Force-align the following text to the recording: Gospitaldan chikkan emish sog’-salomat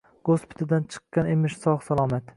Gospitaldan 0.29 0.87
chikkan 0.95 1.31
emish 1.37 1.61
sog’-salomat 1.67 2.29